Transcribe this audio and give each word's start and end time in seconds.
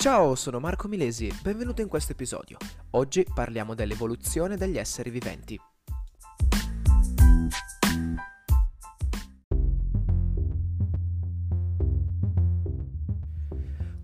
Ciao, 0.00 0.36
sono 0.36 0.60
Marco 0.60 0.86
Milesi, 0.86 1.28
benvenuto 1.42 1.80
in 1.80 1.88
questo 1.88 2.12
episodio. 2.12 2.56
Oggi 2.90 3.26
parliamo 3.34 3.74
dell'evoluzione 3.74 4.56
degli 4.56 4.78
esseri 4.78 5.10
viventi. 5.10 5.58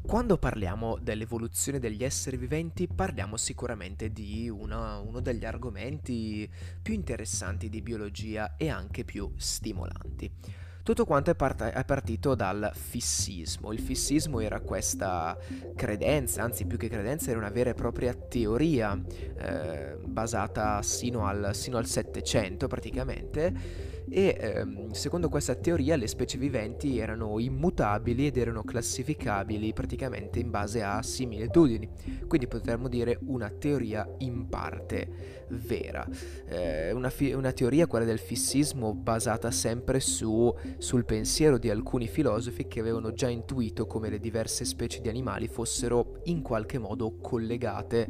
Quando 0.05 0.37
parliamo 0.37 0.99
dell'evoluzione 1.01 1.79
degli 1.79 2.03
esseri 2.03 2.39
viventi 2.39 2.89
parliamo 2.89 3.37
sicuramente 3.37 4.11
di 4.11 4.49
una, 4.49 4.99
uno 4.99 5.21
degli 5.21 5.45
argomenti 5.45 6.51
più 6.83 6.95
interessanti 6.95 7.69
di 7.69 7.81
biologia 7.83 8.57
e 8.57 8.69
anche 8.69 9.05
più 9.05 9.33
stimolanti. 9.37 10.64
Tutto 10.85 11.07
quanto 11.07 11.31
è, 11.31 11.35
part- 11.35 11.63
è, 11.63 11.83
partito 11.87 12.35
dal 12.35 12.71
fissismo. 12.75 13.73
Il 13.73 13.81
fissismo 13.81 14.41
era 14.41 14.61
questa 14.61 15.35
credenza, 15.75 16.43
anzi 16.43 16.67
più 16.67 16.77
che 16.77 16.91
credenza 16.91 17.31
era 17.31 17.39
una 17.39 17.49
vera 17.49 17.71
e 17.71 17.75
propria 17.75 18.13
teoria 18.13 18.95
eh, 19.39 19.97
basata 20.05 20.83
sino 20.83 21.27
al, 21.27 21.55
sino 21.55 21.79
al 21.79 21.87
700 21.87 22.67
praticamente 22.67 23.94
e 24.09 24.37
ehm, 24.39 24.91
secondo 24.91 25.29
questa 25.29 25.55
teoria 25.55 25.97
le 25.97 26.07
specie 26.07 26.39
viventi 26.39 26.99
erano 26.99 27.39
immutabili 27.39 28.27
ed 28.27 28.37
erano 28.37 28.63
classificabili 28.63 29.73
praticamente 29.73 30.39
in 30.39 30.51
base 30.51 30.83
a 30.83 31.03
similitudini, 31.03 31.89
quindi 32.27 32.47
potremmo 32.47 32.89
dire 32.89 33.19
una 33.27 33.51
teoria 33.51 34.09
in 34.19 34.49
parte 34.49 35.45
vera. 35.49 36.07
Eh, 36.47 36.93
una, 36.93 37.11
fi- 37.11 37.33
una, 37.33 37.53
teoria, 37.53 37.87
quella 37.87 38.05
del 38.05 38.19
fissismo, 38.19 38.95
basata 38.95 39.51
sempre 39.51 40.01
su, 40.01 40.55
sul 40.79 41.05
pensiero 41.05 41.59
di 41.59 41.71
alcuni 41.71 42.07
filosofi 42.07 42.67
che 42.67 42.81
avevano 42.81 43.13
già 43.13 43.29
intuito 43.29 43.87
come 43.87 44.11
le 44.11 44.19
diverse 44.19 44.65
specie 44.65 45.01
di 45.01 45.09
animali 45.09 45.49
fossero 45.49 46.21
in 46.25 46.43
qualche 46.43 46.79
modo 46.79 47.17
collegate 47.21 48.09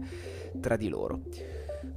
tra 0.60 0.76
di 0.76 0.88
loro. 0.88 1.22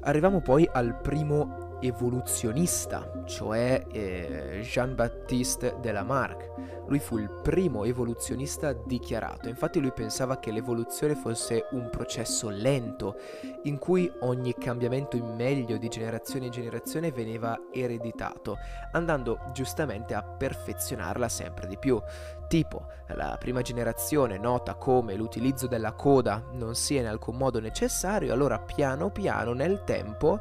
Arriviamo 0.02 0.42
poi 0.42 0.67
al 0.72 1.00
primo 1.00 1.67
evoluzionista, 1.80 3.23
cioè 3.25 3.83
eh, 3.92 4.59
Jean-Baptiste 4.61 5.78
de 5.80 5.92
Lamarck. 5.92 6.86
Lui 6.88 7.00
fu 7.00 7.17
il 7.17 7.30
primo 7.44 7.83
evoluzionista 7.83 8.72
dichiarato, 8.72 9.50
infatti 9.50 9.80
lui 9.80 9.92
pensava 9.92 10.39
che 10.39 10.52
l'evoluzione 10.52 11.16
fosse 11.16 11.67
un 11.72 11.89
processo 11.89 12.48
lento, 12.48 13.17
in 13.64 13.78
cui 13.78 14.09
ogni 14.22 14.53
cambiamento 14.53 15.17
in 15.17 15.36
meglio 15.36 15.78
di 15.78 15.89
generazione 15.89 16.45
in 16.45 16.52
generazione 16.52 17.11
veniva 17.11 17.59
ereditato, 17.73 18.58
andando 18.94 19.39
giustamente 19.52 20.14
a 20.14 20.23
perfezionarla 20.23 21.28
sempre 21.28 21.67
di 21.67 21.78
più. 21.78 22.02
Tipo, 22.48 22.86
la 23.08 23.36
prima 23.38 23.61
generazione 23.61 24.38
nota 24.38 24.75
come 24.75 25.16
l'utilizzo 25.16 25.67
della 25.67 25.92
coda 25.92 26.42
non 26.53 26.73
sia 26.75 27.02
in 27.02 27.08
alcun 27.08 27.36
modo 27.36 27.59
necessario, 27.59 28.31
allora 28.31 28.59
piano 28.59 29.09
piano 29.09 29.52
nel 29.52 29.83
tempo 29.83 30.39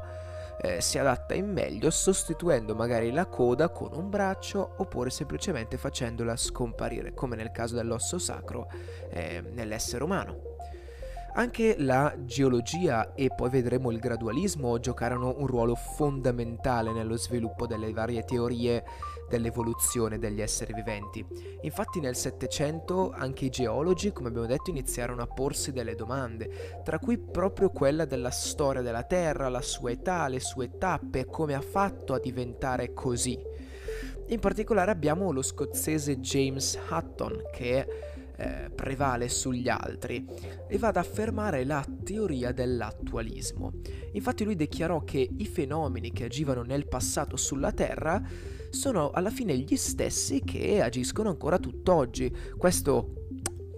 eh, 0.61 0.81
si 0.81 0.99
adatta 0.99 1.35
in 1.35 1.53
meglio 1.53 1.91
sostituendo 1.91 2.75
magari 2.75 3.13
la 3.13 3.27
coda 3.27 3.69
con 3.69 3.93
un 3.93 4.09
braccio 4.09 4.75
oppure 4.77 5.11
semplicemente 5.11 5.77
facendola 5.77 6.37
scomparire, 6.37 7.15
come 7.15 7.37
nel 7.37 7.51
caso 7.51 7.75
dell'osso 7.75 8.19
sacro 8.19 8.69
eh, 9.11 9.43
nell'essere 9.53 10.05
umano. 10.05 10.55
Anche 11.39 11.77
la 11.79 12.15
geologia 12.21 13.13
e 13.13 13.29
poi 13.29 13.51
vedremo 13.51 13.91
il 13.91 13.99
gradualismo 13.99 14.79
giocarono 14.79 15.35
un 15.37 15.47
ruolo 15.47 15.75
fondamentale 15.75 16.93
nello 16.93 17.19
sviluppo 17.19 17.67
delle 17.67 17.93
varie 17.93 18.25
teorie 18.25 18.83
dell'evoluzione 19.29 20.19
degli 20.19 20.41
esseri 20.41 20.73
viventi. 20.73 21.23
Infatti 21.61 22.01
nel 22.01 22.17
Settecento 22.17 23.11
anche 23.11 23.45
i 23.45 23.51
geologi, 23.51 24.13
come 24.13 24.29
abbiamo 24.29 24.47
detto, 24.47 24.71
iniziarono 24.71 25.21
a 25.21 25.27
porsi 25.27 25.73
delle 25.73 25.95
domande, 25.95 26.81
tra 26.83 26.99
cui 26.99 27.19
proprio 27.19 27.69
quella 27.69 28.07
della 28.07 28.31
storia 28.31 28.81
della 28.81 29.03
Terra, 29.03 29.51
la 29.51 29.61
sua 29.61 29.91
età, 29.91 30.29
le 30.29 30.41
sue 30.41 30.79
tappe 30.79 31.27
come 31.27 31.53
ha 31.53 31.61
fatto 31.61 32.15
a 32.15 32.19
diventare 32.19 32.95
così. 32.95 33.39
In 34.29 34.41
particolare 34.41 34.91
abbiamo 34.91 35.31
lo 35.33 35.43
scozzese 35.43 36.19
James 36.19 36.79
Hutton 36.91 37.43
che 37.53 38.15
eh, 38.37 38.71
prevale 38.75 39.29
sugli 39.29 39.69
altri 39.69 40.27
e 40.69 40.79
va 40.79 40.89
ad 40.89 40.97
affermare 40.97 41.65
la 41.65 41.85
teoria 42.05 42.53
dell'attualismo. 42.53 43.73
Infatti 44.13 44.45
lui 44.45 44.57
dichiarò 44.57 45.03
che 45.05 45.29
i 45.37 45.47
fenomeni 45.47 46.13
che 46.13 46.25
agivano 46.25 46.63
nel 46.63 46.87
passato 46.87 47.37
sulla 47.37 47.73
Terra 47.73 48.23
sono 48.71 49.11
alla 49.11 49.31
fine 49.31 49.57
gli 49.57 49.77
stessi 49.77 50.43
che 50.45 50.83
agiscono 50.83 51.31
ancora 51.31 51.59
tutt'oggi. 51.59 52.35
Questo, 52.57 53.29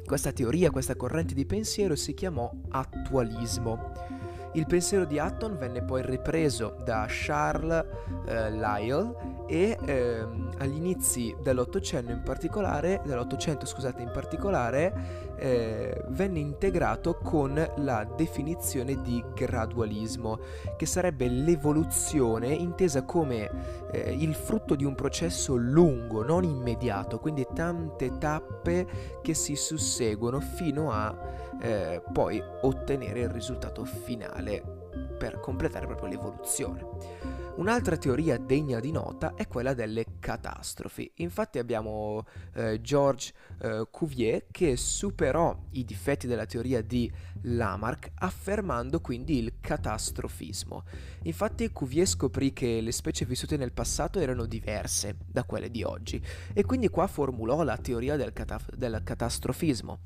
questa 0.05 0.33
teoria, 0.33 0.71
questa 0.71 0.97
corrente 0.97 1.35
di 1.35 1.47
pensiero 1.47 1.95
si 1.95 2.15
chiamò 2.15 2.51
attualismo. 2.71 4.18
Il 4.53 4.67
pensiero 4.67 5.05
di 5.05 5.19
Hutton 5.19 5.57
venne 5.57 5.83
poi 5.83 6.03
ripreso 6.03 6.77
da 6.83 7.07
Charles 7.09 7.85
eh, 8.27 8.51
Lyell 8.51 9.45
e 9.47 9.79
ehm, 9.85 10.51
agli 10.59 10.77
inizi 10.77 11.35
dell'Ottocento 11.43 12.13
in 12.13 12.23
particolare, 12.23 13.01
dell'Ottocento 13.05 13.67
scusate 13.67 14.03
in 14.03 14.11
particolare, 14.11 15.28
eh, 15.39 16.03
venne 16.09 16.39
integrato 16.41 17.19
con 17.23 17.55
la 17.77 18.05
definizione 18.17 19.01
di 19.03 19.23
gradualismo, 19.35 20.39
che 20.77 20.87
sarebbe 20.87 21.29
l'evoluzione 21.29 22.49
intesa 22.49 23.03
come 23.05 23.51
eh, 23.93 24.15
il 24.19 24.35
frutto 24.35 24.75
di 24.75 24.85
un 24.85 24.95
processo 24.95 25.55
lungo, 25.57 26.25
non 26.25 26.45
immediato, 26.45 27.19
quindi 27.19 27.47
tante 27.55 28.19
tappe 28.19 28.87
che 29.23 29.35
si 29.35 29.57
susseguono 29.57 30.41
fino 30.41 30.91
a 30.91 31.17
eh, 31.61 32.03
poi 32.13 32.43
ottenere 32.63 33.21
il 33.21 33.31
risultato 33.31 33.85
finale 33.85 34.78
per 35.19 35.41
completare 35.41 35.87
proprio 35.87 36.09
l'evoluzione. 36.09 37.47
Un'altra 37.59 37.97
teoria 37.97 38.39
degna 38.39 38.79
di 38.79 38.93
nota 38.93 39.35
è 39.35 39.49
quella 39.49 39.75
delle 39.75 40.05
catastrofi. 40.21 41.11
Infatti 41.17 41.59
abbiamo 41.59 42.25
eh, 42.55 42.81
Georges 42.81 43.33
eh, 43.61 43.89
Cuvier 43.91 44.45
che 44.53 44.77
superò 44.77 45.59
i 45.73 45.85
difetti 45.85 46.29
della 46.29 46.47
teoria 46.47 46.83
di 46.83 47.11
Lamarck 47.43 48.13
affermando 48.15 49.01
quindi 49.01 49.39
il 49.39 49.55
catastrofismo. 49.61 50.85
Infatti 51.25 51.73
Cuvier 51.73 52.07
scoprì 52.07 52.53
che 52.53 52.81
le 52.81 52.93
specie 52.93 53.25
vissute 53.25 53.57
nel 53.57 53.73
passato 53.73 54.21
erano 54.21 54.47
diverse 54.47 55.17
da 55.27 55.43
quelle 55.43 55.69
di 55.69 55.83
oggi 55.83 56.23
e 56.53 56.65
quindi 56.65 56.89
qua 56.89 57.09
formulò 57.09 57.65
la 57.65 57.77
teoria 57.77 58.15
del, 58.15 58.33
cataf- 58.33 58.73
del 58.77 59.01
catastrofismo 59.03 59.99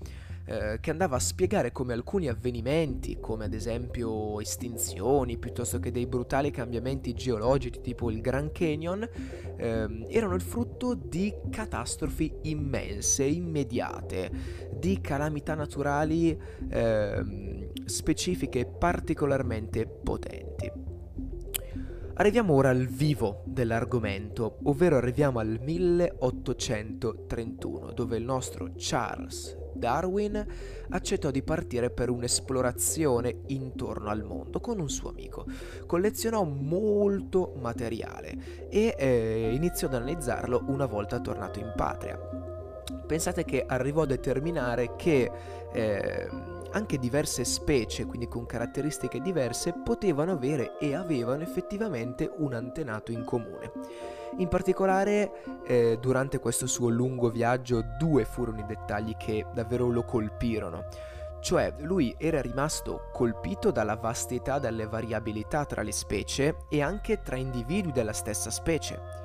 eh, 0.44 0.78
che 0.80 0.91
andava 0.91 1.14
a 1.16 1.20
spiegare 1.20 1.70
come 1.70 1.92
alcuni 1.92 2.26
avvenimenti, 2.28 3.19
come 3.20 3.44
ad 3.44 3.53
esempio 3.54 4.41
estinzioni, 4.41 5.38
piuttosto 5.38 5.78
che 5.78 5.92
dei 5.92 6.06
brutali 6.06 6.50
cambiamenti 6.50 7.14
geologici 7.14 7.80
tipo 7.80 8.10
il 8.10 8.20
Grand 8.20 8.50
Canyon, 8.50 9.08
eh, 9.56 10.06
erano 10.08 10.34
il 10.34 10.41
frutto 10.41 10.94
di 10.94 11.32
catastrofi 11.50 12.32
immense, 12.42 13.25
immediate, 13.25 14.30
di 14.72 15.00
calamità 15.00 15.54
naturali 15.54 16.36
eh, 16.69 17.70
specifiche 17.84 18.66
particolarmente 18.66 19.86
potenti. 19.86 20.70
Arriviamo 22.14 22.53
ora 22.53 22.69
al 22.69 22.84
vivo 22.86 23.42
dell'argomento, 23.47 24.59
ovvero 24.64 24.97
arriviamo 24.97 25.38
al 25.38 25.59
1831, 25.60 27.92
dove 27.92 28.19
il 28.19 28.24
nostro 28.24 28.72
Charles 28.76 29.60
Darwin 29.82 30.47
accettò 30.91 31.32
di 31.32 31.43
partire 31.43 31.91
per 31.91 32.09
un'esplorazione 32.09 33.41
intorno 33.48 34.10
al 34.10 34.22
mondo 34.22 34.60
con 34.60 34.78
un 34.78 34.88
suo 34.88 35.09
amico. 35.09 35.44
Collezionò 35.87 36.44
molto 36.44 37.54
materiale 37.60 38.69
e 38.71 38.94
eh, 38.97 39.50
iniziò 39.53 39.88
ad 39.88 39.94
analizzarlo 39.94 40.66
una 40.68 40.86
volta 40.86 41.18
tornato 41.18 41.59
in 41.59 41.72
patria. 41.74 42.16
Pensate 43.04 43.45
che 43.45 43.65
arrivò 43.66 44.03
a 44.03 44.06
determinare 44.06 44.95
che 44.95 45.28
eh, 45.72 46.28
anche 46.71 46.98
diverse 46.98 47.45
specie, 47.45 48.06
quindi 48.06 48.28
con 48.28 48.47
caratteristiche 48.47 49.21
diverse, 49.21 49.74
potevano 49.84 50.30
avere 50.30 50.78
e 50.78 50.95
avevano 50.95 51.42
effettivamente 51.42 52.30
un 52.36 52.54
antenato 52.54 53.10
in 53.10 53.24
comune. 53.24 53.72
In 54.38 54.48
particolare, 54.48 55.62
eh, 55.66 55.98
durante 56.00 56.38
questo 56.38 56.66
suo 56.66 56.88
lungo 56.88 57.30
viaggio, 57.30 57.84
due 57.98 58.24
furono 58.24 58.60
i 58.60 58.66
dettagli 58.66 59.16
che 59.16 59.44
davvero 59.52 59.88
lo 59.88 60.04
colpirono. 60.04 60.84
Cioè, 61.40 61.74
lui 61.80 62.14
era 62.18 62.40
rimasto 62.40 63.08
colpito 63.12 63.70
dalla 63.70 63.96
vastità 63.96 64.58
delle 64.58 64.86
variabilità 64.86 65.64
tra 65.64 65.82
le 65.82 65.92
specie 65.92 66.56
e 66.70 66.80
anche 66.80 67.20
tra 67.22 67.36
individui 67.36 67.92
della 67.92 68.12
stessa 68.12 68.50
specie 68.50 69.22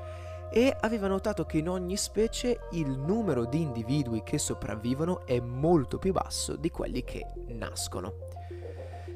e 0.49 0.75
aveva 0.79 1.07
notato 1.07 1.45
che 1.45 1.57
in 1.57 1.69
ogni 1.69 1.97
specie 1.97 2.61
il 2.71 2.89
numero 2.89 3.45
di 3.45 3.61
individui 3.61 4.23
che 4.23 4.37
sopravvivono 4.37 5.25
è 5.25 5.39
molto 5.39 5.97
più 5.97 6.13
basso 6.13 6.55
di 6.55 6.69
quelli 6.69 7.03
che 7.03 7.25
nascono. 7.47 8.13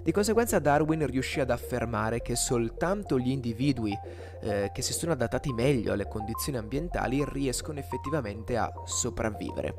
Di 0.04 0.12
conseguenza 0.12 0.58
Darwin 0.58 1.06
riuscì 1.06 1.40
ad 1.42 1.52
affermare 1.52 2.22
che 2.22 2.36
soltanto 2.36 3.20
gli 3.20 3.30
individui 3.30 3.96
eh, 4.42 4.72
che 4.74 4.82
si 4.82 4.94
sono 4.94 5.12
adattati 5.12 5.54
meglio 5.54 5.94
alle 5.94 6.08
condizioni 6.08 6.58
ambientali 6.58 7.24
riescono 7.28 7.78
effettivamente 7.78 8.58
a 8.58 8.72
sopravvivere. 8.84 9.76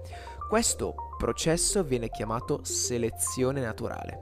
Questo 0.48 0.94
processo 1.18 1.82
viene 1.82 2.08
chiamato 2.08 2.62
selezione 2.62 3.60
naturale. 3.60 4.20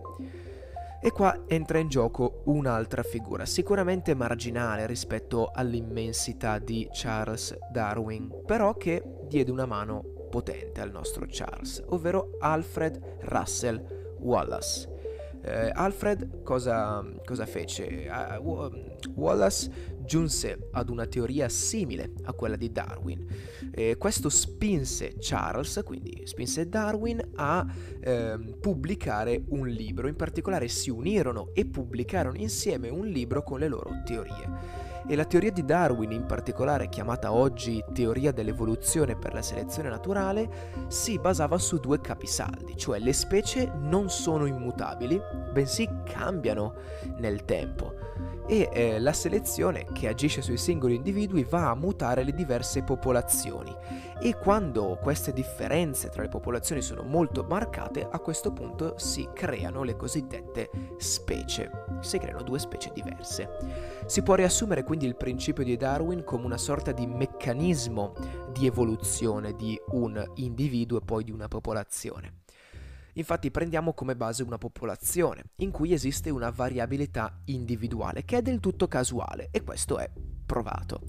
E 1.02 1.11
qua 1.12 1.44
entra 1.47 1.79
in 1.79 1.88
gioco 1.88 2.43
un'altra 2.44 3.02
figura, 3.02 3.47
sicuramente 3.47 4.14
marginale 4.14 4.87
rispetto 4.87 5.50
all'immensità 5.52 6.58
di 6.58 6.88
Charles 6.93 7.56
Darwin, 7.70 8.43
però 8.47 8.75
che 8.75 9.02
diede 9.26 9.50
una 9.50 9.67
mano 9.67 10.02
potente 10.31 10.81
al 10.81 10.91
nostro 10.91 11.26
Charles, 11.29 11.82
ovvero 11.88 12.37
Alfred 12.38 13.19
Russell 13.23 14.17
Wallace. 14.19 14.89
Eh, 15.42 15.70
Alfred 15.72 16.42
cosa, 16.42 17.04
cosa 17.25 17.46
fece? 17.46 18.08
Uh, 18.38 18.70
Wallace 19.14 19.98
giunse 20.04 20.69
ad 20.72 20.88
una 20.88 21.06
teoria 21.06 21.48
simile 21.48 22.12
a 22.25 22.32
quella 22.32 22.56
di 22.56 22.72
Darwin. 22.72 23.25
Eh, 23.72 23.96
questo 23.96 24.28
spinse 24.28 25.14
Charles, 25.19 25.81
quindi 25.84 26.22
spinse 26.25 26.69
Darwin, 26.69 27.20
a 27.37 27.64
eh, 28.00 28.56
pubblicare 28.60 29.44
un 29.50 29.69
libro. 29.69 30.08
In 30.08 30.16
particolare 30.16 30.69
si 30.69 30.90
unirono 30.90 31.50
e 31.54 31.64
pubblicarono 31.66 32.37
insieme 32.37 32.88
un 32.88 33.06
libro 33.06 33.42
con 33.42 33.60
le 33.60 33.69
loro 33.69 33.90
teorie. 34.04 34.88
E 35.06 35.16
la 35.16 35.25
teoria 35.25 35.50
di 35.50 35.64
Darwin, 35.64 36.12
in 36.12 36.26
particolare 36.26 36.88
chiamata 36.88 37.32
oggi 37.32 37.82
teoria 37.92 38.32
dell'evoluzione 38.32 39.16
per 39.16 39.32
la 39.32 39.42
selezione 39.42 39.88
naturale, 39.88 40.87
si 40.88 41.19
basava 41.19 41.58
su 41.58 41.78
due 41.78 42.00
capisaldi, 42.00 42.76
cioè 42.76 42.98
le 42.98 43.12
specie 43.12 43.72
non 43.81 44.10
sono 44.10 44.46
immutabili, 44.46 45.20
bensì 45.53 45.88
cambiano 46.05 46.75
nel 47.17 47.44
tempo 47.44 48.00
e 48.50 48.69
eh, 48.73 48.99
la 48.99 49.12
selezione 49.12 49.87
che 49.93 50.09
agisce 50.09 50.43
sui 50.43 50.56
singoli 50.56 50.97
individui 50.97 51.44
va 51.44 51.71
a 51.71 51.77
mutare 51.77 52.25
le 52.25 52.35
diverse 52.35 52.82
popolazioni 52.82 53.73
e 54.21 54.37
quando 54.37 54.99
queste 55.00 55.32
differenze 55.32 56.09
tra 56.09 56.23
le 56.23 56.29
popolazioni 56.29 56.82
sono 56.82 57.03
molto 57.03 57.44
marcate 57.44 58.06
a 58.11 58.19
questo 58.19 58.53
punto 58.53 58.99
si 58.99 59.29
creano 59.32 59.85
le 59.85 59.94
cosiddette 59.94 60.69
specie, 60.97 61.71
si 62.00 62.19
creano 62.19 62.43
due 62.43 62.59
specie 62.59 62.91
diverse. 62.93 63.49
Si 64.06 64.21
può 64.23 64.35
riassumere 64.35 64.83
quindi 64.83 65.06
il 65.06 65.17
principio 65.17 65.62
di 65.62 65.76
Darwin 65.76 66.25
come 66.25 66.44
una 66.44 66.59
sorta 66.59 66.91
di 66.91 67.06
meccanismo 67.06 68.15
di 68.53 68.67
evoluzione 68.67 69.55
di 69.55 69.81
un 69.93 70.23
individuo 70.35 70.99
e 70.99 71.03
poi 71.05 71.23
di 71.23 71.31
una 71.31 71.47
popolazione. 71.47 72.39
Infatti 73.20 73.50
prendiamo 73.50 73.93
come 73.93 74.17
base 74.17 74.43
una 74.43 74.56
popolazione 74.56 75.50
in 75.56 75.70
cui 75.70 75.93
esiste 75.93 76.31
una 76.31 76.49
variabilità 76.49 77.43
individuale 77.44 78.25
che 78.25 78.38
è 78.38 78.43
del 78.43 78.61
tutto 78.61 78.88
casuale 78.88 79.49
e 79.50 79.62
questo 79.62 79.99
è 79.99 80.11
provato. 80.46 81.02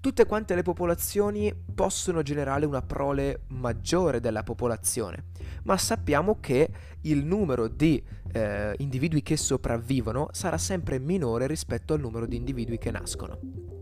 Tutte 0.00 0.24
quante 0.26 0.54
le 0.54 0.62
popolazioni 0.62 1.52
possono 1.74 2.22
generare 2.22 2.64
una 2.64 2.82
prole 2.82 3.42
maggiore 3.48 4.20
della 4.20 4.44
popolazione, 4.44 5.30
ma 5.64 5.76
sappiamo 5.76 6.38
che 6.38 6.70
il 7.02 7.24
numero 7.24 7.66
di 7.66 8.00
eh, 8.30 8.74
individui 8.78 9.22
che 9.22 9.36
sopravvivono 9.36 10.28
sarà 10.30 10.58
sempre 10.58 11.00
minore 11.00 11.48
rispetto 11.48 11.92
al 11.92 12.00
numero 12.00 12.26
di 12.26 12.36
individui 12.36 12.78
che 12.78 12.92
nascono. 12.92 13.77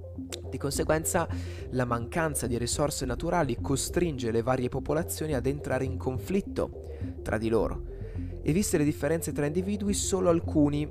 Di 0.49 0.59
conseguenza 0.59 1.29
la 1.71 1.85
mancanza 1.85 2.47
di 2.47 2.59
risorse 2.59 3.05
naturali 3.05 3.59
costringe 3.61 4.31
le 4.31 4.43
varie 4.43 4.69
popolazioni 4.69 5.35
ad 5.35 5.47
entrare 5.47 5.85
in 5.85 5.97
conflitto 5.97 6.85
tra 7.23 7.39
di 7.39 7.49
loro 7.49 7.95
e 8.43 8.53
viste 8.53 8.79
le 8.79 8.85
differenze 8.85 9.33
tra 9.33 9.47
individui 9.47 9.93
solo 9.93 10.31
alcuni 10.31 10.89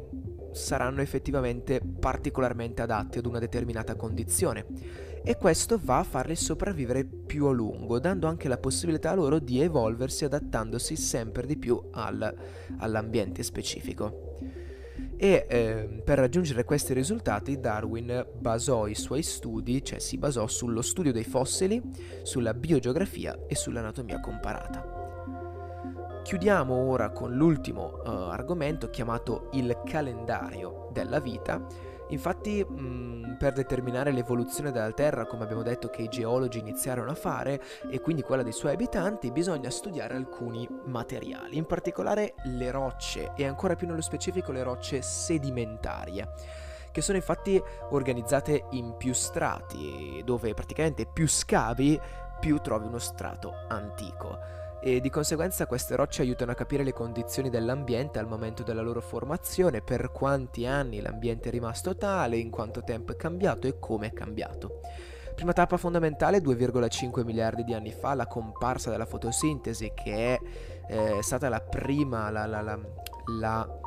saranno 0.52 1.02
effettivamente 1.02 1.82
particolarmente 1.82 2.82
adatti 2.82 3.18
ad 3.18 3.26
una 3.26 3.40
determinata 3.40 3.96
condizione 3.96 4.66
e 5.24 5.38
questo 5.38 5.80
va 5.82 6.00
a 6.00 6.04
farli 6.04 6.36
sopravvivere 6.36 7.04
più 7.04 7.46
a 7.46 7.52
lungo, 7.52 8.00
dando 8.00 8.28
anche 8.28 8.48
la 8.48 8.58
possibilità 8.58 9.12
a 9.12 9.16
loro 9.16 9.40
di 9.40 9.60
evolversi 9.60 10.24
adattandosi 10.24 10.96
sempre 10.96 11.46
di 11.46 11.58
più 11.58 11.82
al, 11.92 12.34
all'ambiente 12.78 13.42
specifico. 13.42 14.36
E 15.18 15.46
eh, 15.48 16.02
per 16.04 16.18
raggiungere 16.20 16.66
questi 16.66 16.94
risultati 16.94 17.60
Darwin 17.60 18.26
basò 18.38 18.88
i 18.88 18.96
suoi 18.96 19.24
studi, 19.24 19.84
cioè 19.84 20.00
si 20.00 20.18
basò 20.18 20.46
sullo 20.48 20.82
studio 20.82 21.14
dei 21.14 21.24
fossili, 21.24 21.82
sulla 22.24 22.54
biogeografia 22.54 23.46
e 23.48 23.56
sull'anatomia 23.56 24.20
comparata. 24.20 25.06
Chiudiamo 26.24 26.74
ora 26.74 27.12
con 27.12 27.36
l'ultimo 27.36 28.02
uh, 28.04 28.10
argomento 28.10 28.90
chiamato 28.90 29.50
il 29.54 29.80
calendario 29.86 30.90
della 30.92 31.20
vita. 31.20 31.94
Infatti, 32.10 32.64
mh, 32.64 32.80
mm, 32.80 33.34
per 33.38 33.54
determinare 33.54 34.12
l'evoluzione 34.12 34.72
della 34.72 34.92
Terra, 34.92 35.26
come 35.26 35.44
abbiamo 35.44 35.64
detto 35.64 35.90
che 35.90 36.04
i 36.04 36.08
geologi 36.08 36.60
iniziarono 36.60 37.12
a 37.12 37.16
fare, 37.16 37.62
e 37.90 38.00
quindi 38.00 38.22
quella 38.22 38.44
dei 38.44 38.52
suoi 38.52 38.74
abitanti, 38.74 39.32
bisogna 39.32 39.70
studiare 39.70 40.16
alcuni 40.16 40.68
materiali, 40.86 41.58
in 41.58 41.66
particolare 41.66 42.36
le 42.46 42.72
rocce 42.72 43.32
e 43.36 43.46
ancora 43.46 43.76
più 43.76 43.88
nello 43.88 44.02
specifico 44.02 44.52
le 44.52 44.64
rocce 44.64 45.02
sedimentarie 45.02 46.64
che 46.96 47.02
sono 47.02 47.18
infatti 47.18 47.62
organizzate 47.90 48.68
in 48.70 48.96
più 48.96 49.12
strati, 49.12 50.22
dove 50.24 50.54
praticamente 50.54 51.06
più 51.06 51.28
scavi 51.28 52.00
più 52.40 52.60
trovi 52.60 52.86
uno 52.86 53.00
strato 53.00 53.54
antico 53.68 54.65
e 54.86 55.02
di 55.02 55.10
conseguenza 55.10 55.66
queste 55.66 55.96
rocce 55.96 56.22
aiutano 56.22 56.52
a 56.52 56.54
capire 56.54 56.84
le 56.84 56.94
condizioni 56.94 57.50
dell'ambiente 57.50 58.20
al 58.20 58.28
momento 58.28 58.62
della 58.62 58.84
loro 58.84 59.02
formazione, 59.02 59.82
per 59.82 60.12
quanti 60.12 60.68
anni 60.68 61.02
l'ambiente 61.02 61.50
è 61.50 61.52
rimasto 61.52 61.96
tale, 61.96 62.38
in 62.38 62.52
quanto 62.52 62.84
tempo 62.84 63.12
è 63.12 63.16
cambiato 63.16 63.66
e 63.66 63.80
come 63.80 64.06
è 64.06 64.14
cambiato. 64.14 64.82
Prima 65.34 65.54
tappa 65.54 65.78
fondamentale, 65.78 66.38
2,5 66.38 67.24
miliardi 67.24 67.64
di 67.64 67.74
anni 67.74 67.92
fa, 67.92 68.14
la 68.14 68.28
comparsa 68.28 68.92
della 68.92 69.08
fotosintesi, 69.08 69.92
che 69.96 70.14
è 70.14 70.40
eh, 70.88 71.24
stata 71.24 71.50
la 71.50 71.62
prima, 71.62 72.30
la, 72.30 72.46
la, 72.46 72.62
la, 72.62 72.80
la 73.40 73.80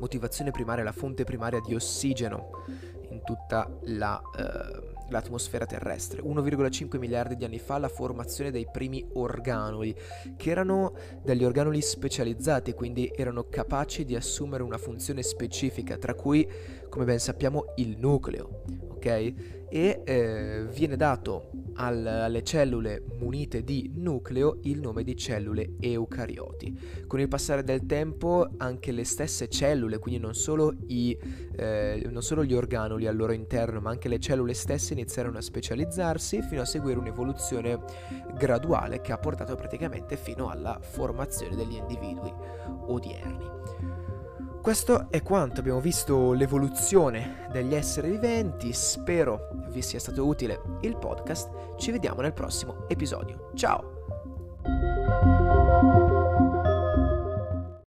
motivazione 0.00 0.50
primaria, 0.50 0.82
la 0.82 0.90
fonte 0.90 1.22
primaria 1.22 1.60
di 1.60 1.72
ossigeno 1.72 2.64
in 3.10 3.22
tutta 3.22 3.70
la... 3.82 4.20
Eh, 4.36 4.94
l'atmosfera 5.08 5.66
terrestre. 5.66 6.22
1,5 6.22 6.98
miliardi 6.98 7.36
di 7.36 7.44
anni 7.44 7.58
fa 7.58 7.78
la 7.78 7.88
formazione 7.88 8.50
dei 8.50 8.66
primi 8.70 9.06
organoli, 9.14 9.94
che 10.36 10.50
erano 10.50 10.94
degli 11.22 11.44
organoli 11.44 11.80
specializzati, 11.80 12.72
quindi 12.72 13.12
erano 13.14 13.48
capaci 13.48 14.04
di 14.04 14.16
assumere 14.16 14.62
una 14.62 14.78
funzione 14.78 15.22
specifica, 15.22 15.96
tra 15.96 16.14
cui, 16.14 16.48
come 16.88 17.04
ben 17.04 17.18
sappiamo, 17.18 17.72
il 17.76 17.96
nucleo, 17.98 18.62
ok? 18.88 19.55
E 19.68 20.02
eh, 20.04 20.66
viene 20.72 20.96
dato 20.96 21.50
al, 21.76 22.06
alle 22.06 22.42
cellule 22.42 23.02
munite 23.18 23.62
di 23.62 23.90
nucleo 23.94 24.58
il 24.62 24.80
nome 24.80 25.02
di 25.02 25.16
cellule 25.16 25.74
eucarioti. 25.80 27.04
Con 27.06 27.20
il 27.20 27.28
passare 27.28 27.64
del 27.64 27.86
tempo 27.86 28.48
anche 28.56 28.92
le 28.92 29.04
stesse 29.04 29.48
cellule, 29.48 29.98
quindi 29.98 30.20
non 30.20 30.34
solo, 30.34 30.74
i, 30.88 31.16
eh, 31.56 32.06
non 32.10 32.22
solo 32.22 32.44
gli 32.44 32.54
organoli 32.54 33.06
al 33.06 33.16
loro 33.16 33.32
interno, 33.32 33.80
ma 33.80 33.90
anche 33.90 34.08
le 34.08 34.18
cellule 34.18 34.54
stesse 34.54 34.92
iniziarono 34.92 35.38
a 35.38 35.42
specializzarsi 35.42 36.42
fino 36.42 36.62
a 36.62 36.64
seguire 36.64 36.98
un'evoluzione 36.98 37.78
graduale 38.36 39.00
che 39.00 39.12
ha 39.12 39.18
portato 39.18 39.54
praticamente 39.54 40.16
fino 40.16 40.48
alla 40.48 40.78
formazione 40.80 41.56
degli 41.56 41.74
individui 41.74 42.32
odierni. 42.86 44.05
Questo 44.66 45.12
è 45.12 45.22
quanto, 45.22 45.60
abbiamo 45.60 45.78
visto 45.78 46.32
l'evoluzione 46.32 47.46
degli 47.52 47.72
esseri 47.72 48.10
viventi, 48.10 48.72
spero 48.72 49.50
vi 49.68 49.80
sia 49.80 50.00
stato 50.00 50.26
utile 50.26 50.60
il 50.80 50.96
podcast, 50.96 51.76
ci 51.78 51.92
vediamo 51.92 52.20
nel 52.20 52.32
prossimo 52.32 52.88
episodio. 52.88 53.52
Ciao! 53.54 53.95